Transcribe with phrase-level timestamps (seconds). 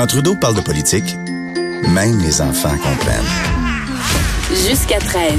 [0.00, 1.14] Quand Trudeau parle de politique,
[1.94, 3.20] même les enfants comprennent.
[4.48, 5.30] Jusqu'à 13.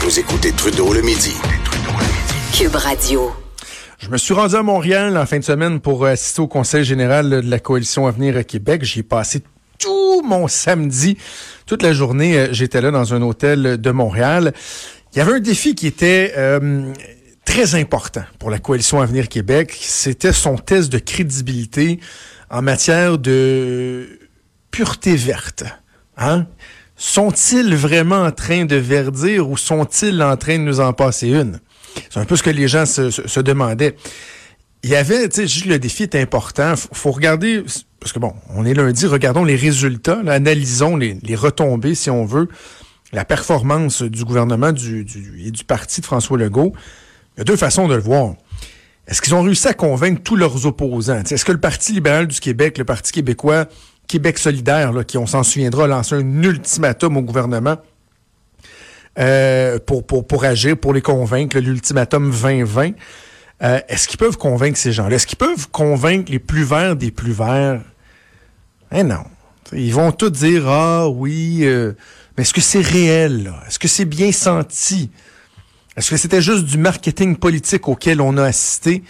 [0.00, 1.32] Vous écoutez Trudeau le midi.
[2.52, 3.30] Cube Radio.
[4.00, 7.30] Je me suis rendu à Montréal en fin de semaine pour assister au Conseil général
[7.30, 8.82] de la Coalition Avenir à Québec.
[8.82, 9.40] J'y ai passé
[9.78, 11.16] tout mon samedi,
[11.64, 12.36] toute la journée.
[12.36, 14.52] euh, J'étais là dans un hôtel de Montréal.
[15.14, 16.92] Il y avait un défi qui était euh,
[17.56, 19.74] très important pour la Coalition Avenir Québec.
[19.80, 22.00] C'était son test de crédibilité
[22.50, 24.18] en matière de
[24.70, 25.64] pureté verte.
[26.18, 26.48] Hein?
[26.96, 31.58] Sont-ils vraiment en train de verdir ou sont-ils en train de nous en passer une?
[32.10, 33.96] C'est un peu ce que les gens se, demandaient.
[34.82, 36.76] Il y avait, tu sais, le défi est important.
[36.76, 37.64] Faut, faut regarder,
[38.00, 42.48] parce que bon, on est lundi, regardons les résultats, analysons les, retombées, si on veut,
[43.14, 46.74] la performance du gouvernement et du parti de François Legault.
[47.36, 48.34] Il y a deux façons de le voir.
[49.06, 51.22] Est-ce qu'ils ont réussi à convaincre tous leurs opposants?
[51.22, 53.66] Est-ce que le Parti libéral du Québec, le Parti québécois,
[54.08, 57.76] Québec solidaire, là, qui, on s'en souviendra, a lancé un ultimatum au gouvernement
[59.18, 62.92] euh, pour, pour, pour agir, pour les convaincre, l'ultimatum 2020,
[63.62, 65.16] euh, est-ce qu'ils peuvent convaincre ces gens-là?
[65.16, 67.80] Est-ce qu'ils peuvent convaincre les plus verts des plus verts?
[68.92, 69.24] Eh non.
[69.72, 71.92] Ils vont tous dire, ah oui, euh,
[72.36, 73.52] mais est-ce que c'est réel?
[73.66, 75.10] Est-ce que c'est bien senti?
[75.96, 79.02] Est-ce que c'était juste du marketing politique auquel on a assisté?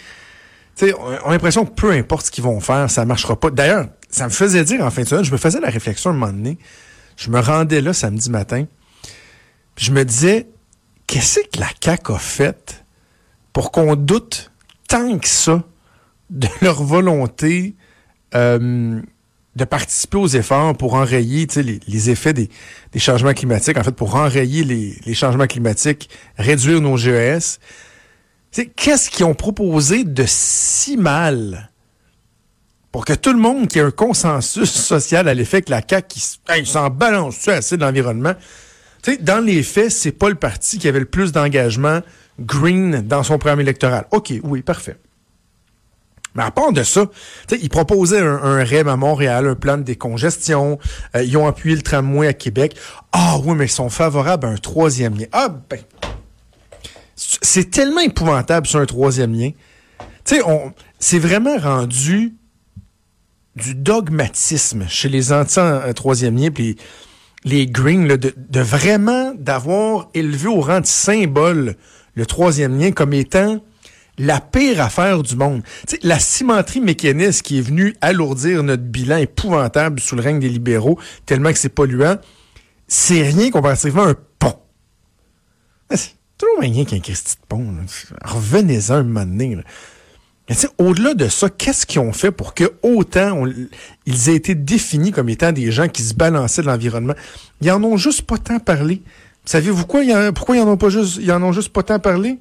[0.75, 3.49] T'sais, on a l'impression que peu importe ce qu'ils vont faire, ça marchera pas.
[3.49, 6.13] D'ailleurs, ça me faisait dire en fin de semaine, je me faisais la réflexion à
[6.13, 6.57] un moment donné.
[7.17, 8.65] Je me rendais là samedi matin.
[9.75, 10.47] Je me disais,
[11.07, 12.85] qu'est-ce que la CAQ a fait
[13.53, 14.51] pour qu'on doute
[14.87, 15.63] tant que ça
[16.29, 17.75] de leur volonté
[18.35, 19.01] euh,
[19.57, 22.49] de participer aux efforts pour enrayer les, les effets des,
[22.91, 27.59] des changements climatiques, en fait, pour enrayer les, les changements climatiques, réduire nos GES.
[28.75, 31.69] Qu'est-ce qu'ils ont proposé de si mal
[32.91, 36.07] pour que tout le monde qui ait un consensus social à l'effet que la CAQ
[36.07, 38.33] qui s'en balance assez de l'environnement,
[39.21, 42.01] dans les faits, c'est pas le parti qui avait le plus d'engagement
[42.39, 44.05] green dans son programme électoral.
[44.11, 44.97] OK, oui, parfait.
[46.37, 47.05] Mais à part de ça,
[47.51, 50.77] ils proposaient un, un REM à Montréal, un plan de décongestion.
[51.15, 52.77] euh, ils ont appuyé le tramway à Québec.
[53.11, 55.25] Ah oui, mais ils sont favorables à un troisième lien.
[55.31, 55.79] Ah ben,
[57.15, 59.49] c'est tellement épouvantable sur un troisième lien.
[60.23, 60.41] Tu sais,
[60.99, 62.35] c'est vraiment rendu
[63.55, 66.77] du dogmatisme chez les anti-troisième lien, puis
[67.43, 71.75] les Greens, de, de vraiment d'avoir élevé au rang de symbole
[72.13, 73.59] le troisième lien comme étant
[74.17, 75.61] la pire affaire du monde.
[76.03, 80.99] La cimenterie mécaniste qui est venue alourdir notre bilan épouvantable sous le règne des libéraux,
[81.25, 82.17] tellement que c'est polluant,
[82.87, 84.55] c'est rien comparativement à un pont.
[85.91, 87.75] C'est toujours rien qu'un Christy de pont.
[88.23, 89.57] Revenez-en un moment donné.
[90.77, 93.45] au-delà de ça, qu'est-ce qu'ils ont fait pour que autant
[94.05, 97.15] ils aient été définis comme étant des gens qui se balançaient de l'environnement?
[97.61, 99.01] Ils en ont juste pas tant parlé.
[99.45, 100.01] Savez-vous quoi?
[100.33, 102.37] Pourquoi ils en ont pas juste, ils en ont juste pas tant parlé?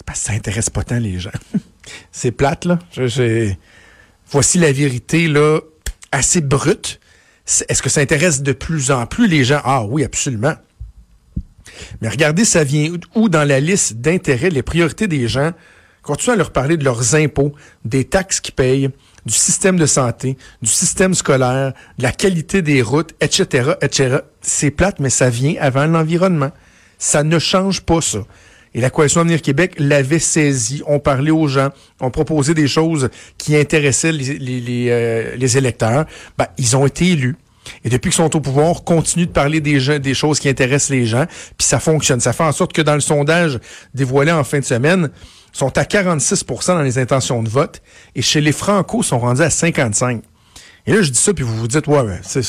[0.00, 1.30] C'est parce que ça intéresse pas tant les gens.
[2.10, 2.78] C'est plate, là.
[4.30, 5.60] Voici la vérité, là,
[6.10, 7.00] assez brute.
[7.68, 9.60] Est-ce que ça intéresse de plus en plus les gens?
[9.62, 10.54] Ah oui, absolument.
[12.00, 15.52] Mais regardez, ça vient où dans la liste d'intérêts, les priorités des gens?
[16.00, 17.52] Continuez à leur parler de leurs impôts,
[17.84, 18.88] des taxes qu'ils payent,
[19.26, 24.20] du système de santé, du système scolaire, de la qualité des routes, etc., etc.
[24.40, 26.52] C'est plate, mais ça vient avant l'environnement.
[26.96, 28.20] Ça ne change pas ça.
[28.74, 30.82] Et la Coalition Avenir Québec l'avait saisi.
[30.86, 31.70] On parlait aux gens,
[32.00, 36.06] on proposait des choses qui intéressaient les, euh, électeurs.
[36.38, 37.36] Ben, ils ont été élus.
[37.84, 40.48] Et depuis qu'ils sont au pouvoir, on continue de parler des, gens, des choses qui
[40.48, 41.26] intéressent les gens,
[41.58, 42.20] puis ça fonctionne.
[42.20, 43.58] Ça fait en sorte que dans le sondage
[43.94, 45.10] dévoilé en fin de semaine,
[45.52, 47.82] ils sont à 46% dans les intentions de vote,
[48.14, 50.22] et chez les Franco, ils sont rendus à 55
[50.86, 52.40] Et là, je dis ça, puis vous vous dites, ouais, ben, ça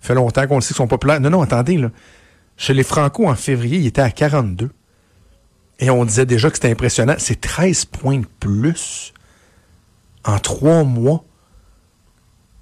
[0.00, 1.20] fait longtemps qu'on le sait qu'ils sont populaires.
[1.20, 1.90] Non, non, attendez, là.
[2.56, 4.70] Chez les Franco, en février, il était à 42.
[5.80, 7.14] Et on disait déjà que c'était impressionnant.
[7.18, 9.12] C'est 13 points de plus
[10.24, 11.24] en trois mois.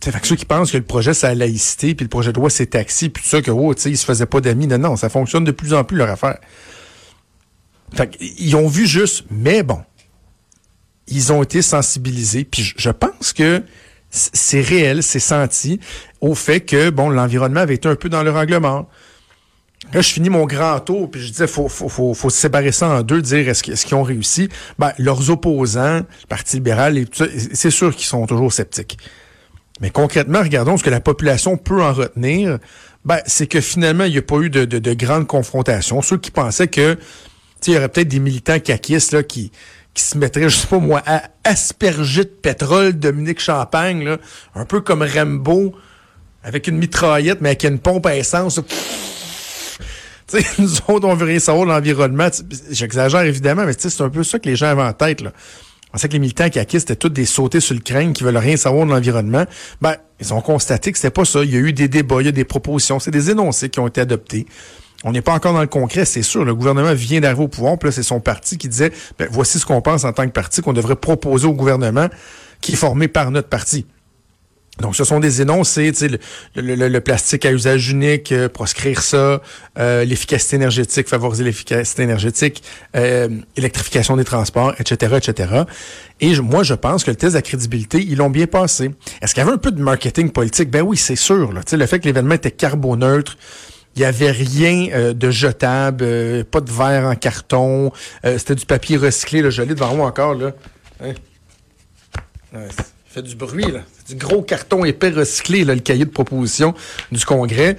[0.00, 2.38] Fait que ceux qui pensent que le projet, c'est la laïcité, puis le projet de
[2.38, 4.68] loi, c'est taxi, puis tout ça, que, oh, tu sais, ils se faisaient pas d'amis.
[4.68, 6.38] Non, non, ça fonctionne de plus en plus, leur affaire.
[7.94, 9.82] Fait ils ont vu juste, mais bon,
[11.08, 13.64] ils ont été sensibilisés, puis je, pense que
[14.10, 15.80] c'est réel, c'est senti
[16.20, 18.60] au fait que, bon, l'environnement avait été un peu dans leur angle.
[19.92, 22.72] Là, je finis mon grand tour, puis je disais, faut, faut, faut, faut se séparer
[22.72, 24.48] ça en deux, dire est-ce qu'ils ont réussi.
[24.78, 28.98] Ben, leurs opposants, le Parti libéral, et tout ça, c'est sûr qu'ils sont toujours sceptiques.
[29.80, 32.58] Mais concrètement, regardons ce que la population peut en retenir.
[33.04, 36.02] Ben, c'est que finalement, il n'y a pas eu de, de, de grandes confrontations.
[36.02, 36.98] Ceux qui pensaient que,
[37.66, 39.52] il y aurait peut-être des militants caquistes là, qui,
[39.94, 44.18] qui se mettrait, je sais pas moi, à asperger de pétrole Dominique Champagne, là,
[44.54, 45.74] un peu comme Rambo,
[46.42, 48.60] avec une mitraillette, mais avec une pompe à essence.
[50.28, 52.28] Sais, nous autres, on veut rien savoir de l'environnement.
[52.70, 55.20] J'exagère évidemment, mais c'est un peu ça que les gens avaient en tête.
[55.20, 55.32] Là.
[55.94, 58.22] On sait que les militants qui acquis, c'était tous des sautés sur le crâne qui
[58.22, 59.44] veulent rien savoir de l'environnement.
[59.80, 61.42] Ben, ils ont constaté que c'était pas ça.
[61.42, 63.80] Il y a eu des débats, il y a des propositions, c'est des énoncés qui
[63.80, 64.46] ont été adoptés.
[65.04, 66.44] On n'est pas encore dans le concret, c'est sûr.
[66.44, 69.58] Le gouvernement vient d'arriver au pouvoir, puis là, c'est son parti qui disait, ben, voici
[69.58, 72.08] ce qu'on pense en tant que parti qu'on devrait proposer au gouvernement
[72.60, 73.86] qui est formé par notre parti.
[74.80, 75.92] Donc, ce sont des énoncés,
[76.54, 79.42] le, le, le, plastique à usage unique, euh, proscrire ça,
[79.78, 82.62] euh, l'efficacité énergétique, favoriser l'efficacité énergétique,
[82.94, 85.62] euh, électrification des transports, etc., etc.
[86.20, 88.90] Et moi, je pense que le test de crédibilité, ils l'ont bien passé.
[89.20, 90.70] Est-ce qu'il y avait un peu de marketing politique?
[90.70, 91.52] Ben oui, c'est sûr.
[91.52, 91.60] Là.
[91.72, 93.36] Le fait que l'événement était carboneutre,
[93.96, 97.90] il n'y avait rien de jetable, pas de verre en carton,
[98.22, 100.34] c'était du papier recyclé, là, je l'ai devant moi encore.
[100.34, 100.52] Là.
[101.02, 101.14] Hein?
[103.22, 103.66] Du bruit,
[104.08, 106.74] du gros carton épais recyclé, là, le cahier de proposition
[107.12, 107.76] du Congrès.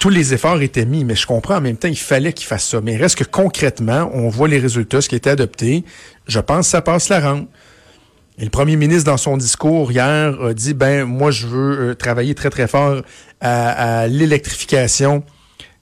[0.00, 2.68] Tous les efforts étaient mis, mais je comprends en même temps, il fallait qu'il fasse
[2.68, 2.80] ça.
[2.80, 5.84] Mais reste que concrètement, on voit les résultats, ce qui a été adopté.
[6.26, 7.48] Je pense que ça passe la rampe.
[8.38, 11.94] Et le premier ministre, dans son discours hier, a dit, ben, moi, je veux euh,
[11.94, 13.02] travailler très, très fort
[13.40, 15.22] à l'électrification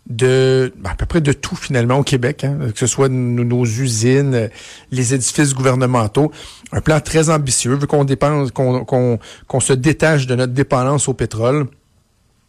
[0.09, 3.65] de ben, à peu près de tout finalement au Québec, hein, que ce soit nos,
[3.65, 4.51] usines,
[4.91, 6.33] les édifices gouvernementaux.
[6.73, 11.67] Un plan très ambitieux, vu qu'on dépense, qu'on se détache de notre dépendance au pétrole.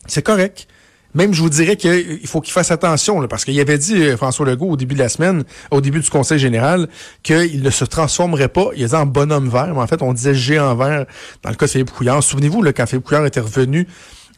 [0.08, 0.68] C'est correct.
[1.14, 4.48] Même, je vous dirais qu'il faut qu'il fasse attention, parce qu'il avait dit, euh, François
[4.48, 6.88] Legault, au début de la semaine, au début du Conseil général,
[7.22, 10.34] qu'il ne se transformerait pas, il disait en bonhomme vert, mais en fait, on disait
[10.34, 11.06] géant vert
[11.44, 12.24] dans le cas de Philippe Couillard.
[12.24, 13.88] Souvenez-vous, quand Philippe Couillard était revenu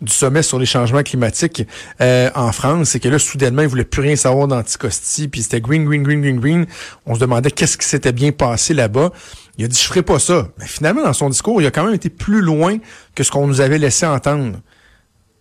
[0.02, 1.64] du sommet sur les changements climatiques
[2.02, 5.62] euh, en France, c'est que là, soudainement, ils voulaient plus rien savoir d'Anticosti, puis c'était
[5.62, 6.66] green, green, green, green, green.
[7.06, 9.12] On se demandait qu'est-ce qui s'était bien passé là-bas.
[9.58, 10.50] Il a dit, je ferai pas ça.
[10.60, 12.78] Mais finalement, dans son discours, il a quand même été plus loin
[13.16, 14.60] que ce qu'on nous avait laissé entendre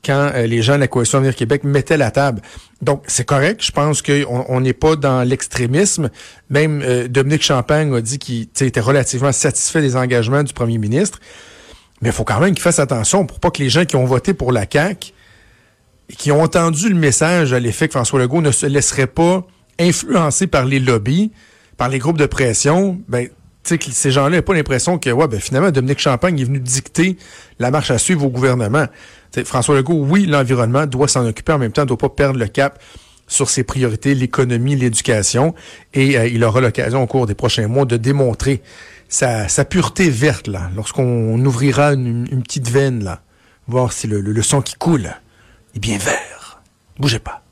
[0.04, 2.42] quand euh, les gens de la Coalition Avenir Québec mettaient la table.
[2.82, 3.64] Donc, c'est correct.
[3.64, 6.10] Je pense qu'on n'est pas dans l'extrémisme.
[6.50, 11.20] Même euh, Dominique Champagne a dit qu'il était relativement satisfait des engagements du premier ministre.
[12.04, 14.04] Mais il faut quand même qu'ils fassent attention pour pas que les gens qui ont
[14.04, 15.14] voté pour la CAQ
[16.10, 19.46] et qui ont entendu le message à l'effet que François Legault ne se laisserait pas
[19.80, 21.32] influencer par les lobbies,
[21.78, 23.28] par les groupes de pression, ben,
[23.62, 27.16] que ces gens-là n'aient pas l'impression que ouais, ben, finalement, Dominique Champagne est venu dicter
[27.58, 28.84] la marche à suivre au gouvernement.
[29.46, 32.48] François Legault, oui, l'environnement doit s'en occuper, en même temps, ne doit pas perdre le
[32.48, 32.80] cap
[33.28, 35.54] sur ses priorités, l'économie, l'éducation,
[35.94, 38.60] et euh, il aura l'occasion au cours des prochains mois de démontrer
[39.14, 43.22] sa, pureté verte, là, lorsqu'on ouvrira une, petite veine, là,
[43.68, 45.10] voir si le, le, le sang qui coule
[45.74, 46.62] est bien vert.
[46.98, 47.43] Bougez pas.